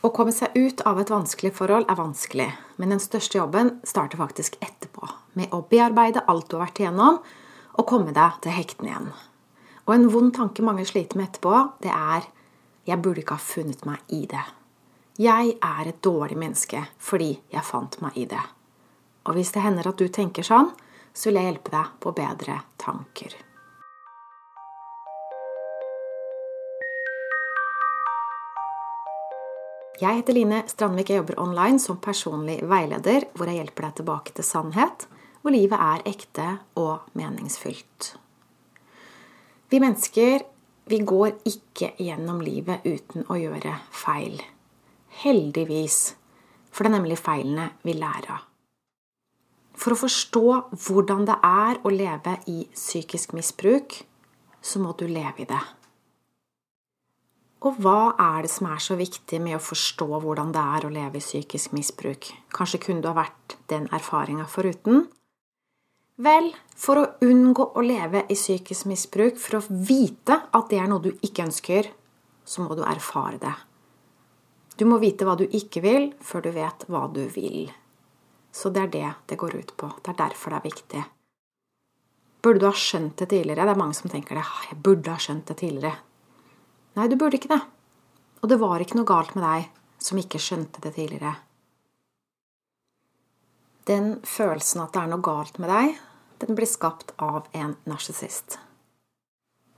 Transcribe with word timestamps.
Å 0.00 0.08
komme 0.16 0.32
seg 0.32 0.54
ut 0.56 0.80
av 0.88 0.96
et 1.02 1.10
vanskelig 1.12 1.50
forhold 1.58 1.84
er 1.92 1.98
vanskelig, 1.98 2.46
men 2.80 2.94
den 2.94 3.02
største 3.04 3.36
jobben 3.36 3.74
starter 3.84 4.16
faktisk 4.16 4.54
etterpå, 4.64 5.04
med 5.36 5.52
å 5.52 5.60
bearbeide 5.68 6.22
alt 6.24 6.48
du 6.48 6.56
har 6.56 6.64
vært 6.70 6.80
igjennom, 6.80 7.18
og 7.76 7.88
komme 7.88 8.14
deg 8.16 8.38
til 8.40 8.56
hektene 8.56 8.88
igjen. 8.88 9.10
Og 9.84 9.92
en 9.94 10.08
vond 10.08 10.32
tanke 10.32 10.64
mange 10.64 10.86
sliter 10.88 11.20
med 11.20 11.28
etterpå, 11.28 11.82
det 11.84 11.92
er 11.92 12.22
'jeg 12.86 13.02
burde 13.02 13.20
ikke 13.20 13.36
ha 13.36 13.44
funnet 13.44 13.84
meg 13.84 13.98
i 14.08 14.26
det'. 14.26 14.52
Jeg 15.18 15.58
er 15.60 15.88
et 15.88 16.02
dårlig 16.02 16.36
menneske 16.36 16.86
fordi 16.98 17.40
jeg 17.52 17.62
fant 17.62 18.00
meg 18.00 18.16
i 18.16 18.24
det. 18.24 18.42
Og 19.26 19.34
hvis 19.34 19.52
det 19.52 19.62
hender 19.62 19.86
at 19.86 19.98
du 19.98 20.08
tenker 20.08 20.42
sånn, 20.42 20.72
så 21.12 21.28
vil 21.28 21.34
jeg 21.34 21.52
hjelpe 21.52 21.70
deg 21.70 21.86
på 22.00 22.14
bedre 22.14 22.62
tanker. 22.78 23.49
Jeg 30.00 30.16
heter 30.16 30.32
Line 30.32 30.62
Strandvik. 30.64 31.10
Jeg 31.12 31.20
jobber 31.20 31.42
online 31.42 31.80
som 31.82 31.98
personlig 32.00 32.62
veileder, 32.64 33.26
hvor 33.36 33.50
jeg 33.50 33.58
hjelper 33.60 33.84
deg 33.84 33.96
tilbake 33.98 34.32
til 34.32 34.46
sannhet, 34.48 35.04
hvor 35.42 35.52
livet 35.52 35.76
er 35.76 36.04
ekte 36.08 36.46
og 36.80 37.10
meningsfylt. 37.20 38.14
Vi 39.68 39.80
mennesker 39.82 40.46
vi 40.90 40.98
går 41.04 41.34
ikke 41.46 41.92
gjennom 42.00 42.40
livet 42.40 42.86
uten 42.88 43.26
å 43.28 43.36
gjøre 43.36 43.74
feil. 43.92 44.40
Heldigvis, 45.20 45.98
for 46.72 46.86
det 46.86 46.90
er 46.90 46.96
nemlig 46.96 47.18
feilene 47.20 47.68
vi 47.84 47.94
lærer 47.98 48.32
av. 48.38 48.46
For 49.76 49.92
å 49.92 50.00
forstå 50.00 50.46
hvordan 50.80 51.28
det 51.28 51.36
er 51.44 51.82
å 51.84 51.92
leve 51.92 52.38
i 52.48 52.62
psykisk 52.72 53.36
misbruk, 53.36 54.00
så 54.64 54.80
må 54.80 54.96
du 54.96 55.04
leve 55.04 55.44
i 55.44 55.48
det. 55.48 55.60
Og 57.60 57.76
hva 57.84 58.14
er 58.16 58.46
det 58.46 58.50
som 58.54 58.70
er 58.72 58.80
så 58.80 58.96
viktig 58.96 59.40
med 59.44 59.58
å 59.58 59.62
forstå 59.62 60.06
hvordan 60.08 60.52
det 60.54 60.60
er 60.76 60.86
å 60.86 60.92
leve 60.94 61.20
i 61.20 61.24
psykisk 61.24 61.74
misbruk? 61.76 62.30
Kanskje 62.56 62.80
kunne 62.86 63.04
du 63.04 63.10
ha 63.10 63.18
vært 63.18 63.58
den 63.68 63.88
erfaringa 63.92 64.46
foruten? 64.48 65.04
Vel, 66.20 66.50
for 66.76 67.00
å 67.00 67.08
unngå 67.24 67.70
å 67.76 67.84
leve 67.84 68.24
i 68.28 68.36
psykisk 68.36 68.88
misbruk, 68.88 69.36
for 69.40 69.60
å 69.60 69.62
vite 69.68 70.36
at 70.56 70.72
det 70.72 70.80
er 70.80 70.88
noe 70.88 71.04
du 71.04 71.12
ikke 71.24 71.46
ønsker, 71.48 71.92
så 72.44 72.64
må 72.64 72.76
du 72.76 72.82
erfare 72.84 73.40
det. 73.40 73.54
Du 74.80 74.86
må 74.88 74.96
vite 75.00 75.28
hva 75.28 75.36
du 75.36 75.44
ikke 75.44 75.84
vil, 75.84 76.10
før 76.24 76.44
du 76.44 76.52
vet 76.56 76.84
hva 76.88 77.06
du 77.12 77.26
vil. 77.28 77.68
Så 78.52 78.72
det 78.72 78.86
er 78.86 78.92
det 78.92 79.08
det 79.28 79.40
går 79.40 79.60
ut 79.60 79.74
på. 79.76 79.92
Det 80.00 80.14
er 80.14 80.22
derfor 80.24 80.52
det 80.52 80.60
er 80.60 80.68
viktig. 80.68 81.02
Burde 82.40 82.62
du 82.62 82.70
ha 82.70 82.76
skjønt 82.76 83.20
det 83.20 83.28
tidligere? 83.28 83.68
Det 83.68 83.74
er 83.76 83.80
mange 83.84 83.96
som 83.98 84.12
tenker 84.12 84.40
det. 84.40 84.46
Jeg 84.70 84.80
burde 84.80 85.12
ha 85.12 85.20
skjønt 85.20 85.52
det 85.52 85.60
tidligere. 85.60 85.98
Nei, 86.98 87.06
du 87.08 87.16
burde 87.16 87.38
ikke 87.38 87.52
det. 87.52 87.60
Og 88.40 88.50
det 88.50 88.58
var 88.60 88.82
ikke 88.82 88.98
noe 88.98 89.08
galt 89.08 89.36
med 89.36 89.44
deg 89.44 89.68
som 90.00 90.18
ikke 90.20 90.40
skjønte 90.40 90.82
det 90.84 90.94
tidligere. 90.96 91.36
Den 93.88 94.18
følelsen 94.26 94.82
at 94.84 94.94
det 94.94 95.02
er 95.02 95.12
noe 95.12 95.24
galt 95.24 95.58
med 95.60 95.70
deg, 95.72 95.96
den 96.40 96.56
blir 96.56 96.68
skapt 96.68 97.12
av 97.20 97.48
en 97.56 97.74
narsissist. 97.88 98.58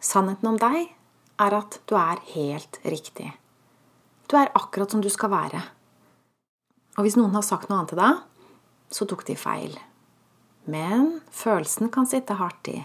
Sannheten 0.02 0.50
om 0.50 0.58
deg 0.60 0.92
er 1.42 1.56
at 1.56 1.78
du 1.90 1.96
er 1.98 2.20
helt 2.34 2.78
riktig. 2.84 3.30
Du 4.30 4.36
er 4.38 4.52
akkurat 4.58 4.90
som 4.90 5.02
du 5.02 5.10
skal 5.12 5.32
være. 5.32 5.62
Og 6.98 7.06
hvis 7.06 7.16
noen 7.18 7.34
har 7.34 7.46
sagt 7.46 7.70
noe 7.70 7.80
annet 7.80 7.94
til 7.94 8.02
deg, 8.02 8.22
så 8.92 9.08
tok 9.08 9.24
de 9.28 9.36
feil. 9.38 9.76
Men 10.70 11.20
følelsen 11.34 11.90
kan 11.94 12.06
sitte 12.06 12.36
hardt 12.38 12.68
i. 12.70 12.78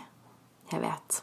Jeg 0.71 0.83
vet. 0.83 1.21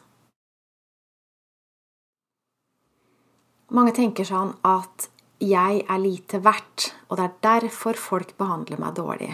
Mange 3.74 3.90
tenker 3.90 4.26
sånn 4.28 4.52
at 4.62 5.08
jeg 5.42 5.80
er 5.82 5.98
lite 5.98 6.38
verdt, 6.44 6.92
og 7.10 7.18
det 7.18 7.24
er 7.24 7.38
derfor 7.42 7.98
folk 7.98 8.36
behandler 8.38 8.78
meg 8.78 8.94
dårlig. 8.94 9.32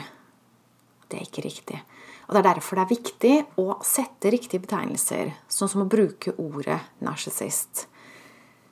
Det 1.10 1.18
er 1.18 1.26
ikke 1.26 1.44
riktig. 1.44 1.80
Og 2.28 2.32
det 2.32 2.40
er 2.40 2.46
derfor 2.46 2.78
det 2.78 2.84
er 2.86 2.94
viktig 2.94 3.32
å 3.60 3.74
sette 3.84 4.32
riktige 4.32 4.62
betegnelser, 4.64 5.34
sånn 5.50 5.68
som 5.68 5.82
å 5.84 5.90
bruke 5.90 6.32
ordet 6.40 6.78
narsissist. 7.04 7.84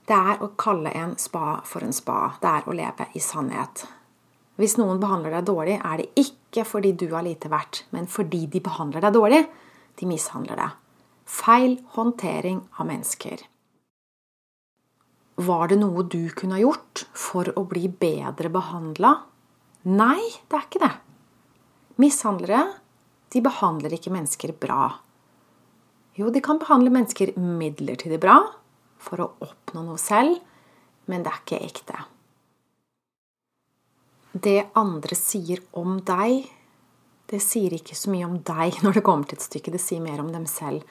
Det 0.09 0.16
er 0.16 0.41
å 0.41 0.54
kalle 0.56 0.94
en 0.97 1.12
spa 1.20 1.59
for 1.69 1.84
en 1.84 1.93
spa. 1.93 2.38
Det 2.41 2.48
er 2.48 2.64
å 2.64 2.78
leve 2.78 3.10
i 3.12 3.20
sannhet. 3.20 3.84
Hvis 4.56 4.78
noen 4.81 5.03
behandler 5.03 5.37
deg 5.37 5.50
dårlig, 5.50 5.76
er 5.84 6.00
det 6.00 6.09
ikke 6.25 6.64
fordi 6.64 6.94
du 6.97 7.10
er 7.10 7.26
lite 7.28 7.53
verdt, 7.53 7.84
men 7.93 8.09
fordi 8.09 8.47
de 8.48 8.64
behandler 8.64 9.04
deg 9.04 9.19
dårlig. 9.19 9.44
De 10.00 10.09
mishandler 10.09 10.56
deg. 10.64 10.81
Feil 11.28 11.76
håndtering 11.98 12.64
av 12.81 12.88
mennesker. 12.88 13.44
Var 15.38 15.71
det 15.71 15.78
noe 15.78 16.03
du 16.03 16.31
kunne 16.34 16.56
ha 16.56 16.62
gjort 16.65 17.04
for 17.15 17.47
å 17.54 17.62
bli 17.71 17.87
bedre 17.87 18.50
behandla? 18.50 19.12
Nei, 19.87 20.19
det 20.50 20.59
er 20.59 20.65
ikke 20.66 20.82
det. 20.82 20.94
Mishandlere 22.03 22.62
de 23.31 23.43
behandler 23.44 23.94
ikke 23.94 24.12
mennesker 24.15 24.54
bra. 24.59 24.97
Jo, 26.19 26.32
de 26.34 26.43
kan 26.43 26.59
behandle 26.59 26.91
mennesker 26.91 27.37
midlertidig 27.38 28.19
bra 28.22 28.41
for 28.99 29.22
å 29.22 29.32
oppnå 29.47 29.84
noe 29.87 30.00
selv, 30.03 30.41
men 31.06 31.22
det 31.22 31.31
er 31.31 31.43
ikke 31.44 31.60
ekte. 31.69 31.99
Det 34.34 34.59
andre 34.78 35.16
sier 35.19 35.62
om 35.78 36.00
deg, 36.06 36.49
det 37.31 37.41
sier 37.44 37.75
ikke 37.76 37.97
så 37.97 38.10
mye 38.10 38.26
om 38.26 38.41
deg 38.43 38.78
når 38.84 38.99
det 38.99 39.05
kommer 39.06 39.31
til 39.31 39.38
et 39.38 39.47
stykke. 39.47 39.75
Det 39.75 39.82
sier 39.82 40.03
mer 40.03 40.19
om 40.25 40.32
dem 40.34 40.49
selv. 40.50 40.82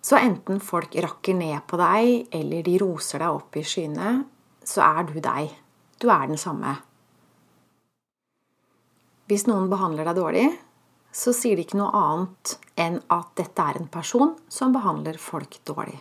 Så 0.00 0.16
enten 0.16 0.60
folk 0.64 0.94
rakker 0.96 1.36
ned 1.36 1.60
på 1.68 1.76
deg, 1.80 2.30
eller 2.32 2.64
de 2.64 2.76
roser 2.80 3.20
deg 3.20 3.36
opp 3.36 3.56
i 3.60 3.64
skyene, 3.66 4.14
så 4.64 4.84
er 4.86 5.08
du 5.10 5.18
deg. 5.20 5.52
Du 6.00 6.08
er 6.08 6.26
den 6.30 6.40
samme. 6.40 6.78
Hvis 9.28 9.44
noen 9.46 9.68
behandler 9.70 10.08
deg 10.08 10.16
dårlig, 10.18 10.46
så 11.12 11.34
sier 11.36 11.58
de 11.58 11.66
ikke 11.66 11.78
noe 11.78 11.90
annet 11.94 12.54
enn 12.80 12.96
at 13.12 13.34
dette 13.38 13.66
er 13.66 13.78
en 13.78 13.90
person 13.92 14.32
som 14.50 14.72
behandler 14.74 15.20
folk 15.20 15.58
dårlig. 15.68 15.98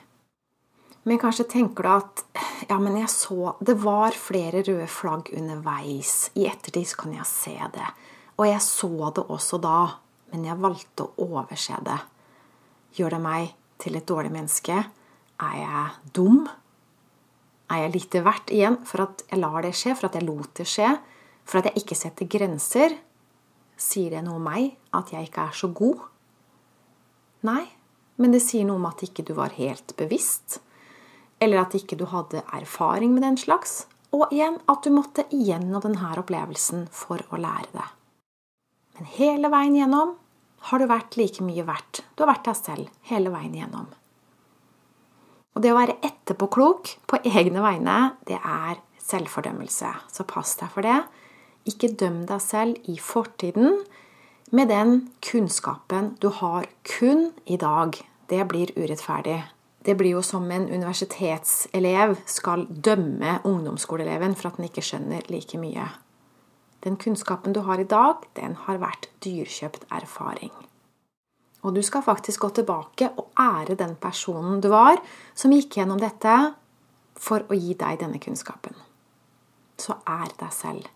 Men 1.04 1.20
kanskje 1.20 1.48
tenker 1.50 1.86
du 1.86 1.90
at 1.92 2.24
ja, 2.70 2.78
men 2.78 2.98
jeg 3.00 3.10
så 3.10 3.56
Det 3.60 3.78
var 3.82 4.16
flere 4.18 4.62
røde 4.62 4.88
flagg 4.88 5.32
underveis. 5.34 6.30
I 6.36 6.46
ettertid 6.50 6.88
så 6.92 7.00
kan 7.04 7.16
jeg 7.16 7.26
se 7.26 7.56
det. 7.74 7.88
Og 8.38 8.48
jeg 8.48 8.62
så 8.62 9.12
det 9.16 9.24
også 9.26 9.60
da, 9.64 9.80
men 10.32 10.46
jeg 10.46 10.62
valgte 10.62 11.08
å 11.08 11.30
overse 11.40 11.80
det. 11.86 11.98
Gjør 12.98 13.16
det 13.16 13.22
meg 13.24 13.56
til 13.80 13.98
et 13.98 14.08
dårlig 14.08 14.32
menneske? 14.34 14.76
Er 15.40 15.56
jeg 15.56 16.14
dum? 16.16 16.44
Er 17.70 17.86
jeg 17.86 17.94
lite 17.96 18.24
verdt 18.26 18.52
igjen 18.54 18.80
for 18.88 19.06
at 19.06 19.24
jeg 19.30 19.40
lar 19.40 19.62
det 19.64 19.76
skje, 19.78 19.96
for 19.96 20.10
at 20.10 20.18
jeg 20.18 20.28
lot 20.28 20.52
det 20.58 20.68
skje, 20.68 20.94
for 21.48 21.60
at 21.60 21.70
jeg 21.70 21.84
ikke 21.84 21.98
setter 21.98 22.30
grenser? 22.30 22.96
Sier 23.80 24.16
det 24.16 24.24
noe 24.26 24.40
om 24.40 24.48
meg 24.50 24.74
at 24.96 25.14
jeg 25.14 25.30
ikke 25.30 25.46
er 25.48 25.56
så 25.56 25.70
god? 25.72 26.02
Nei, 27.48 27.64
men 28.20 28.34
det 28.36 28.42
sier 28.44 28.68
noe 28.68 28.82
om 28.82 28.90
at 28.90 29.06
ikke 29.06 29.24
du 29.28 29.32
var 29.38 29.56
helt 29.56 29.96
bevisst, 30.00 30.60
eller 31.40 31.62
at 31.62 31.78
ikke 31.78 31.96
du 31.96 32.04
hadde 32.12 32.44
erfaring 32.58 33.14
med 33.16 33.24
den 33.24 33.40
slags, 33.40 33.86
og 34.12 34.34
igjen 34.34 34.58
at 34.68 34.84
du 34.84 34.92
måtte 34.92 35.28
igjennom 35.32 35.86
denne 35.86 36.12
opplevelsen 36.20 36.88
for 36.92 37.22
å 37.30 37.40
lære 37.40 37.72
det. 37.78 37.88
Men 38.98 39.12
hele 39.16 39.52
veien 39.54 39.78
gjennom 39.78 40.18
har 40.68 40.80
du 40.80 40.90
vært 40.90 41.16
like 41.20 41.44
mye 41.46 41.64
verdt. 41.68 42.04
Du 42.16 42.24
har 42.24 42.34
vært 42.34 42.50
deg 42.50 42.60
selv 42.60 43.10
hele 43.10 43.32
veien 43.34 43.56
igjennom. 43.56 43.88
Og 45.56 45.64
det 45.64 45.72
å 45.74 45.80
være 45.80 45.98
etterpåklok 46.06 46.92
på 47.10 47.22
egne 47.28 47.64
vegne, 47.64 47.98
det 48.28 48.38
er 48.38 48.80
selvfordømmelse. 49.10 49.90
Så 50.12 50.26
pass 50.30 50.56
deg 50.60 50.72
for 50.74 50.86
det. 50.86 51.00
Ikke 51.70 51.92
døm 52.00 52.24
deg 52.30 52.44
selv 52.44 52.92
i 52.92 53.00
fortiden 53.02 53.82
med 54.56 54.70
den 54.72 55.10
kunnskapen 55.26 56.14
du 56.22 56.30
har 56.40 56.70
kun 56.88 57.32
i 57.46 57.58
dag. 57.60 57.98
Det 58.30 58.44
blir 58.50 58.74
urettferdig. 58.78 59.42
Det 59.86 59.96
blir 59.98 60.18
jo 60.18 60.22
som 60.26 60.46
en 60.52 60.68
universitetselev 60.68 62.18
skal 62.30 62.66
dømme 62.70 63.40
ungdomsskoleeleven 63.48 64.36
for 64.38 64.52
at 64.52 64.60
den 64.60 64.68
ikke 64.68 64.84
skjønner 64.86 65.28
like 65.32 65.60
mye. 65.62 65.88
Den 66.84 66.96
kunnskapen 66.96 67.54
du 67.54 67.62
har 67.68 67.80
i 67.80 67.88
dag, 67.88 68.24
den 68.40 68.56
har 68.66 68.80
vært 68.80 69.10
dyrkjøpt 69.24 69.88
erfaring. 69.92 70.52
Og 71.68 71.76
du 71.76 71.82
skal 71.84 72.06
faktisk 72.06 72.46
gå 72.46 72.50
tilbake 72.62 73.10
og 73.20 73.34
ære 73.40 73.76
den 73.80 73.98
personen 74.00 74.62
du 74.64 74.70
var, 74.72 75.02
som 75.36 75.52
gikk 75.52 75.76
gjennom 75.80 76.00
dette 76.00 76.36
for 77.20 77.44
å 77.50 77.58
gi 77.58 77.76
deg 77.76 78.00
denne 78.00 78.22
kunnskapen. 78.24 78.78
Så 79.80 79.98
ær 80.08 80.32
deg 80.40 80.56
selv. 80.56 80.88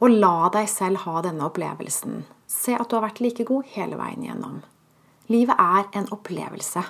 Og 0.00 0.10
la 0.10 0.48
deg 0.52 0.68
selv 0.72 1.04
ha 1.04 1.20
denne 1.24 1.44
opplevelsen. 1.46 2.24
Se 2.48 2.72
at 2.76 2.88
du 2.88 2.96
har 2.96 3.04
vært 3.04 3.20
like 3.24 3.44
god 3.48 3.68
hele 3.76 4.00
veien 4.00 4.24
gjennom. 4.24 4.62
Livet 5.32 5.60
er 5.60 5.88
en 6.00 6.08
opplevelse. 6.12 6.82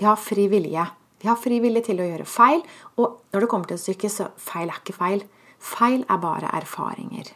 Vi 0.00 0.08
har 0.08 0.20
fri 0.20 0.48
vilje. 0.52 0.84
Vi 1.20 1.28
har 1.28 1.38
fri 1.40 1.60
vilje 1.64 1.86
til 1.86 2.00
å 2.00 2.08
gjøre 2.08 2.28
feil, 2.28 2.64
og 3.00 3.20
når 3.32 3.44
det 3.44 3.48
kommer 3.48 3.68
til 3.70 3.80
stykket, 3.80 4.12
så 4.12 4.26
feil 4.36 4.68
er 4.68 4.80
ikke 4.80 4.96
feil. 4.96 5.22
Feil 5.64 6.04
er 6.08 6.20
bare 6.20 6.50
erfaringer. 6.58 7.32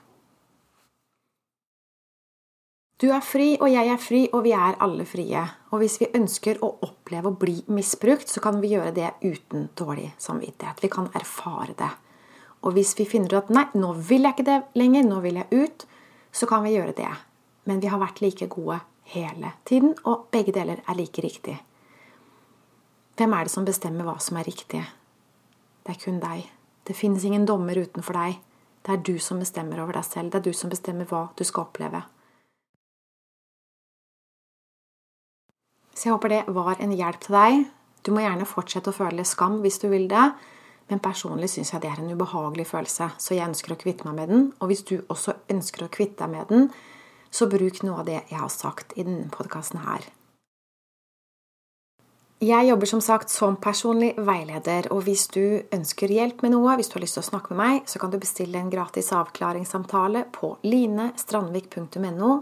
Du 2.98 3.06
er 3.14 3.22
fri, 3.22 3.52
og 3.62 3.70
jeg 3.70 3.88
er 3.92 4.00
fri, 4.02 4.24
og 4.34 4.42
vi 4.42 4.50
er 4.58 4.74
alle 4.82 5.04
frie. 5.06 5.44
Og 5.70 5.78
hvis 5.78 6.00
vi 6.02 6.08
ønsker 6.18 6.58
å 6.66 6.72
oppleve 6.82 7.30
å 7.30 7.38
bli 7.38 7.60
misbrukt, 7.70 8.26
så 8.26 8.42
kan 8.42 8.58
vi 8.58 8.72
gjøre 8.72 8.90
det 8.96 9.12
uten 9.22 9.68
dårlig 9.78 10.08
samvittighet. 10.18 10.82
Vi 10.82 10.90
kan 10.90 11.06
erfare 11.14 11.76
det. 11.78 11.92
Og 12.66 12.74
hvis 12.74 12.96
vi 12.98 13.06
finner 13.06 13.36
ut 13.36 13.38
at 13.44 13.54
nei, 13.54 13.64
nå 13.78 13.92
vil 14.08 14.26
jeg 14.26 14.34
ikke 14.34 14.48
det 14.50 14.58
lenger, 14.82 15.06
nå 15.06 15.22
vil 15.22 15.38
jeg 15.38 15.62
ut, 15.62 15.86
så 16.34 16.50
kan 16.50 16.66
vi 16.66 16.74
gjøre 16.74 16.96
det. 16.98 17.12
Men 17.70 17.78
vi 17.78 17.92
har 17.92 18.02
vært 18.02 18.18
like 18.24 18.50
gode 18.50 18.80
hele 19.14 19.54
tiden, 19.68 19.94
og 20.02 20.26
begge 20.34 20.56
deler 20.58 20.82
er 20.82 20.98
like 20.98 21.22
riktig. 21.22 21.54
Hvem 23.14 23.38
er 23.38 23.46
det 23.46 23.54
som 23.54 23.66
bestemmer 23.66 24.10
hva 24.10 24.18
som 24.22 24.42
er 24.42 24.50
riktig? 24.50 24.82
Det 25.86 25.94
er 25.94 26.02
kun 26.02 26.18
deg. 26.22 26.57
Det 26.88 26.96
finnes 26.96 27.24
ingen 27.24 27.44
dommer 27.44 27.76
utenfor 27.76 28.16
deg. 28.16 28.38
Det 28.80 28.94
er 28.94 29.02
du 29.04 29.18
som 29.20 29.42
bestemmer 29.42 29.82
over 29.82 29.98
deg 29.98 30.06
selv. 30.08 30.30
Det 30.32 30.38
er 30.40 30.46
du 30.48 30.54
som 30.56 30.70
bestemmer 30.72 31.08
hva 31.10 31.26
du 31.36 31.44
skal 31.44 31.66
oppleve. 31.66 32.00
Så 35.92 36.08
jeg 36.08 36.14
håper 36.14 36.32
det 36.32 36.44
var 36.56 36.80
en 36.80 36.94
hjelp 36.96 37.20
til 37.20 37.36
deg. 37.36 37.66
Du 38.06 38.14
må 38.14 38.22
gjerne 38.24 38.48
fortsette 38.48 38.88
å 38.88 38.96
føle 38.96 39.26
skam 39.28 39.58
hvis 39.60 39.80
du 39.82 39.90
vil 39.92 40.08
det. 40.08 40.30
Men 40.88 41.02
personlig 41.04 41.50
syns 41.52 41.74
jeg 41.74 41.84
det 41.84 41.90
er 41.90 42.00
en 42.00 42.14
ubehagelig 42.16 42.64
følelse, 42.70 43.10
så 43.20 43.36
jeg 43.36 43.44
ønsker 43.50 43.74
å 43.74 43.80
kvitte 43.82 44.08
meg 44.08 44.14
med 44.22 44.32
den. 44.32 44.46
Og 44.62 44.70
hvis 44.70 44.86
du 44.88 44.94
også 45.12 45.36
ønsker 45.52 45.84
å 45.84 45.92
kvitte 45.92 46.22
deg 46.22 46.32
med 46.32 46.48
den, 46.48 46.70
så 47.28 47.50
bruk 47.52 47.82
noe 47.84 48.00
av 48.00 48.08
det 48.08 48.22
jeg 48.30 48.40
har 48.40 48.54
sagt 48.54 48.96
i 48.96 49.04
denne 49.04 49.28
podkasten 49.34 49.84
her. 49.84 50.06
Jeg 52.38 52.68
jobber 52.68 52.86
som 52.86 53.00
sagt 53.02 53.32
som 53.34 53.56
personlig 53.58 54.12
veileder, 54.22 54.86
og 54.94 55.02
hvis 55.08 55.24
du 55.34 55.58
ønsker 55.74 56.12
hjelp 56.14 56.44
med 56.44 56.52
noe, 56.54 56.76
hvis 56.78 56.86
du 56.86 56.94
har 56.94 57.02
lyst 57.02 57.18
til 57.18 57.24
å 57.24 57.30
snakke 57.32 57.50
med 57.50 57.58
meg, 57.58 57.88
så 57.90 57.98
kan 57.98 58.12
du 58.14 58.18
bestille 58.22 58.60
en 58.62 58.70
gratis 58.70 59.10
avklaringssamtale 59.10 60.22
på 60.30 60.52
linestrandvik.no 60.62 62.32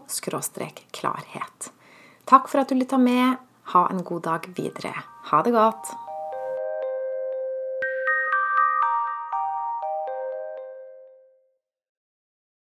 klarhet. 0.93 1.71
Takk 2.29 2.53
for 2.53 2.61
at 2.61 2.69
du 2.69 2.77
lytta 2.77 3.01
med. 3.01 3.41
Ha 3.73 3.87
en 3.89 4.05
god 4.05 4.29
dag 4.29 4.51
videre. 4.59 4.93
Ha 5.33 5.41
det 5.43 5.57
godt. 5.57 5.97